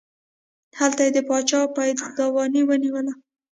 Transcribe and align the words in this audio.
هلته 0.79 1.01
یې 1.05 1.11
د 1.15 1.17
باچا 1.29 1.59
پایدواني 1.75 2.61
ونیوله. 2.65 3.13